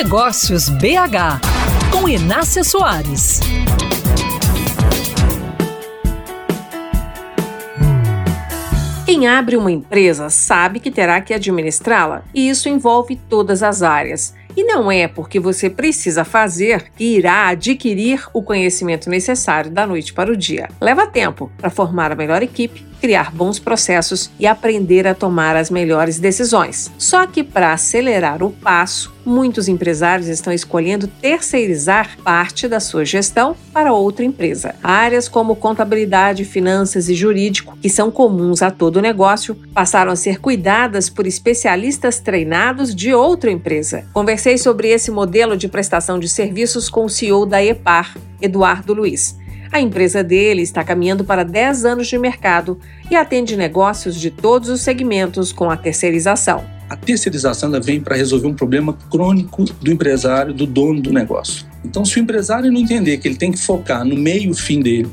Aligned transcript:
Negócios 0.00 0.68
BH, 0.68 1.40
com 1.90 2.08
Inácia 2.08 2.62
Soares. 2.62 3.40
Quem 9.04 9.26
abre 9.26 9.56
uma 9.56 9.72
empresa 9.72 10.30
sabe 10.30 10.78
que 10.78 10.92
terá 10.92 11.20
que 11.20 11.34
administrá-la, 11.34 12.22
e 12.32 12.48
isso 12.48 12.68
envolve 12.68 13.16
todas 13.28 13.60
as 13.60 13.82
áreas. 13.82 14.36
E 14.56 14.62
não 14.62 14.90
é 14.90 15.08
porque 15.08 15.40
você 15.40 15.68
precisa 15.68 16.24
fazer 16.24 16.92
que 16.96 17.16
irá 17.16 17.48
adquirir 17.48 18.24
o 18.32 18.40
conhecimento 18.40 19.10
necessário 19.10 19.68
da 19.68 19.84
noite 19.84 20.12
para 20.12 20.30
o 20.30 20.36
dia. 20.36 20.68
Leva 20.80 21.08
tempo 21.08 21.50
para 21.58 21.70
formar 21.70 22.12
a 22.12 22.16
melhor 22.16 22.40
equipe, 22.40 22.86
criar 23.00 23.32
bons 23.32 23.58
processos 23.58 24.30
e 24.38 24.46
aprender 24.46 25.06
a 25.06 25.14
tomar 25.14 25.56
as 25.56 25.70
melhores 25.70 26.18
decisões. 26.18 26.90
Só 26.98 27.26
que 27.26 27.42
para 27.42 27.72
acelerar 27.72 28.42
o 28.42 28.50
passo, 28.50 29.12
muitos 29.24 29.68
empresários 29.68 30.28
estão 30.28 30.52
escolhendo 30.52 31.06
terceirizar 31.06 32.16
parte 32.24 32.66
da 32.66 32.80
sua 32.80 33.04
gestão 33.04 33.56
para 33.72 33.92
outra 33.92 34.24
empresa. 34.24 34.74
Áreas 34.82 35.28
como 35.28 35.56
contabilidade, 35.56 36.44
finanças 36.44 37.08
e 37.08 37.14
jurídico, 37.14 37.76
que 37.80 37.90
são 37.90 38.10
comuns 38.10 38.62
a 38.62 38.70
todo 38.70 39.02
negócio, 39.02 39.56
passaram 39.74 40.12
a 40.12 40.16
ser 40.16 40.40
cuidadas 40.40 41.08
por 41.10 41.26
especialistas 41.26 42.18
treinados 42.20 42.94
de 42.94 43.12
outra 43.12 43.50
empresa. 43.50 44.06
Conversei 44.12 44.56
sobre 44.58 44.88
esse 44.88 45.10
modelo 45.10 45.56
de 45.56 45.68
prestação 45.68 46.18
de 46.18 46.28
serviços 46.28 46.88
com 46.88 47.04
o 47.04 47.10
CEO 47.10 47.44
da 47.44 47.62
EPAR, 47.62 48.16
Eduardo 48.40 48.94
Luiz. 48.94 49.36
A 49.70 49.80
empresa 49.80 50.24
dele 50.24 50.62
está 50.62 50.82
caminhando 50.82 51.24
para 51.24 51.44
10 51.44 51.84
anos 51.84 52.06
de 52.06 52.18
mercado 52.18 52.78
e 53.10 53.16
atende 53.16 53.56
negócios 53.56 54.18
de 54.18 54.30
todos 54.30 54.68
os 54.68 54.80
segmentos 54.80 55.52
com 55.52 55.70
a 55.70 55.76
terceirização. 55.76 56.64
A 56.88 56.96
terceirização 56.96 57.70
vem 57.82 58.00
para 58.00 58.16
resolver 58.16 58.46
um 58.46 58.54
problema 58.54 58.94
crônico 59.10 59.64
do 59.64 59.92
empresário, 59.92 60.54
do 60.54 60.66
dono 60.66 61.02
do 61.02 61.12
negócio. 61.12 61.66
Então, 61.84 62.04
se 62.04 62.18
o 62.18 62.22
empresário 62.22 62.72
não 62.72 62.80
entender 62.80 63.18
que 63.18 63.28
ele 63.28 63.36
tem 63.36 63.52
que 63.52 63.58
focar 63.58 64.04
no 64.04 64.16
meio 64.16 64.54
fim 64.54 64.80
dele 64.80 65.08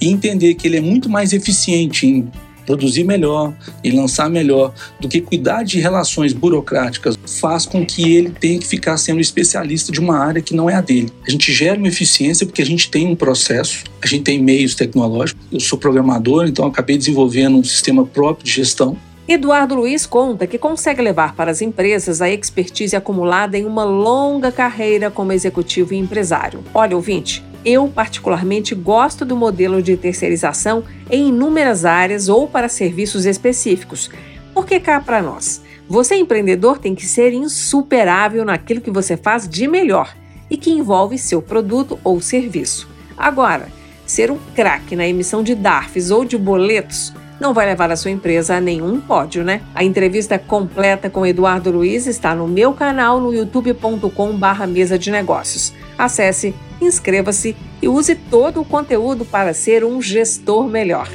e 0.00 0.08
entender 0.08 0.54
que 0.54 0.68
ele 0.68 0.76
é 0.76 0.80
muito 0.80 1.08
mais 1.08 1.32
eficiente 1.32 2.06
em 2.06 2.30
produzir 2.68 3.02
melhor 3.02 3.54
e 3.82 3.90
lançar 3.90 4.28
melhor 4.28 4.74
do 5.00 5.08
que 5.08 5.22
cuidar 5.22 5.62
de 5.62 5.80
relações 5.80 6.34
burocráticas 6.34 7.18
faz 7.40 7.64
com 7.64 7.84
que 7.84 8.14
ele 8.14 8.28
tenha 8.28 8.58
que 8.58 8.66
ficar 8.66 8.98
sendo 8.98 9.20
especialista 9.20 9.90
de 9.90 9.98
uma 9.98 10.18
área 10.18 10.42
que 10.42 10.54
não 10.54 10.68
é 10.68 10.74
a 10.74 10.82
dele. 10.82 11.10
A 11.26 11.30
gente 11.30 11.50
gera 11.50 11.78
uma 11.78 11.88
eficiência 11.88 12.44
porque 12.44 12.60
a 12.60 12.66
gente 12.66 12.90
tem 12.90 13.06
um 13.06 13.16
processo, 13.16 13.84
a 14.02 14.06
gente 14.06 14.24
tem 14.24 14.42
meios 14.42 14.74
tecnológicos. 14.74 15.42
Eu 15.50 15.60
sou 15.60 15.78
programador, 15.78 16.46
então 16.46 16.66
acabei 16.66 16.98
desenvolvendo 16.98 17.56
um 17.56 17.64
sistema 17.64 18.04
próprio 18.04 18.44
de 18.44 18.52
gestão 18.52 18.98
Eduardo 19.28 19.74
Luiz 19.74 20.06
conta 20.06 20.46
que 20.46 20.56
consegue 20.56 21.02
levar 21.02 21.34
para 21.34 21.50
as 21.50 21.60
empresas 21.60 22.22
a 22.22 22.30
expertise 22.30 22.96
acumulada 22.96 23.58
em 23.58 23.66
uma 23.66 23.84
longa 23.84 24.50
carreira 24.50 25.10
como 25.10 25.34
executivo 25.34 25.92
e 25.92 25.98
empresário. 25.98 26.64
Olha, 26.72 26.96
ouvinte, 26.96 27.44
eu, 27.68 27.86
particularmente, 27.88 28.74
gosto 28.74 29.24
do 29.24 29.36
modelo 29.36 29.82
de 29.82 29.96
terceirização 29.96 30.84
em 31.10 31.28
inúmeras 31.28 31.84
áreas 31.84 32.28
ou 32.28 32.48
para 32.48 32.68
serviços 32.68 33.26
específicos. 33.26 34.10
Porque 34.54 34.80
cá 34.80 35.00
para 35.00 35.20
nós, 35.20 35.62
você 35.88 36.16
empreendedor 36.16 36.78
tem 36.78 36.94
que 36.94 37.04
ser 37.04 37.32
insuperável 37.32 38.44
naquilo 38.44 38.80
que 38.80 38.90
você 38.90 39.16
faz 39.16 39.48
de 39.48 39.68
melhor 39.68 40.16
e 40.50 40.56
que 40.56 40.70
envolve 40.70 41.18
seu 41.18 41.42
produto 41.42 41.98
ou 42.02 42.20
serviço. 42.20 42.88
Agora, 43.16 43.68
ser 44.06 44.30
um 44.30 44.38
craque 44.54 44.96
na 44.96 45.06
emissão 45.06 45.42
de 45.42 45.54
DARFs 45.54 46.10
ou 46.10 46.24
de 46.24 46.38
boletos 46.38 47.12
não 47.40 47.54
vai 47.54 47.66
levar 47.66 47.90
a 47.90 47.96
sua 47.96 48.10
empresa 48.10 48.56
a 48.56 48.60
nenhum 48.60 49.00
pódio, 49.00 49.44
né? 49.44 49.62
A 49.74 49.84
entrevista 49.84 50.38
completa 50.38 51.08
com 51.08 51.26
Eduardo 51.26 51.70
Luiz 51.70 52.06
está 52.06 52.34
no 52.34 52.48
meu 52.48 52.72
canal 52.72 53.20
no 53.20 53.32
youtube.com/mesa 53.32 54.98
de 54.98 55.10
negócios. 55.10 55.72
Acesse 55.96 56.54
inscreva-se 56.80 57.56
e 57.82 57.88
use 57.88 58.14
todo 58.14 58.60
o 58.60 58.64
conteúdo 58.64 59.24
para 59.24 59.52
ser 59.52 59.84
um 59.84 60.00
gestor 60.00 60.66
melhor. 60.68 61.08